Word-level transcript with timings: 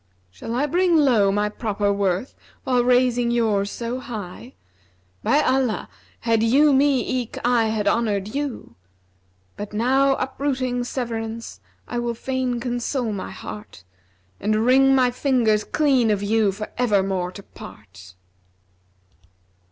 Shall 0.31 0.55
I 0.55 0.65
bring 0.65 0.97
low 0.97 1.31
my 1.31 1.47
proper 1.47 1.93
worth 1.93 2.33
while 2.63 2.83
raising 2.83 3.29
yours 3.29 3.69
so 3.69 3.99
high? 3.99 4.55
* 4.89 5.21
By 5.23 5.43
Allah 5.43 5.89
had 6.21 6.41
you 6.41 6.73
me 6.73 7.01
eke 7.21 7.37
I 7.45 7.65
had 7.65 7.87
honoured 7.87 8.33
you! 8.33 8.73
But 9.57 9.73
now 9.73 10.15
uprooting 10.15 10.83
severance 10.85 11.59
I 11.87 11.99
will 11.99 12.15
fain 12.15 12.59
console 12.59 13.13
my 13.13 13.29
heart, 13.29 13.83
* 14.11 14.39
And 14.41 14.65
wring 14.65 14.95
my 14.95 15.11
fingers 15.11 15.63
clean 15.63 16.09
of 16.09 16.23
you 16.23 16.51
for 16.51 16.71
evermore 16.79 17.31
to 17.33 17.43
part!' 17.43 18.15